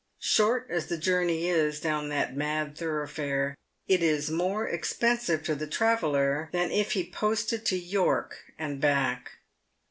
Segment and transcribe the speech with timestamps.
[0.17, 3.53] Short as the journey is down that mad thorough fare,
[3.87, 9.33] it is more expensive to the traveller than if he posted to York and back.